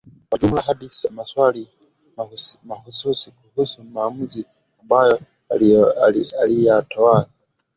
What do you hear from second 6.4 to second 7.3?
aliyatoa